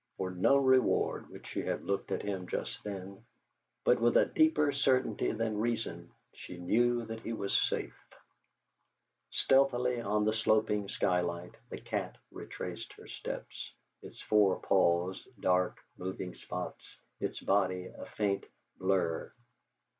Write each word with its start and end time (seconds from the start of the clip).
For 0.17 0.31
no 0.31 0.57
reward 0.57 1.29
would 1.29 1.45
she 1.45 1.61
have 1.61 1.83
looked 1.83 2.11
at 2.11 2.23
him 2.23 2.47
just 2.47 2.83
then, 2.83 3.23
but 3.83 3.99
with 4.01 4.17
a 4.17 4.25
deeper 4.25 4.71
certainty 4.71 5.31
than 5.31 5.59
reason 5.59 6.09
she 6.33 6.57
knew 6.57 7.05
that 7.05 7.19
he 7.19 7.33
was 7.33 7.55
safe. 7.55 7.95
Stealthily 9.29 10.01
on 10.01 10.25
the 10.25 10.33
sloping 10.33 10.89
skylight 10.89 11.53
the 11.69 11.79
cat 11.79 12.17
retraced 12.31 12.93
her 12.93 13.05
steps, 13.07 13.73
its 14.01 14.19
four 14.23 14.59
paws 14.61 15.23
dark 15.39 15.77
moving 15.99 16.33
spots, 16.33 16.97
its 17.19 17.39
body 17.39 17.85
a 17.95 18.07
faint 18.07 18.47
blur. 18.79 19.31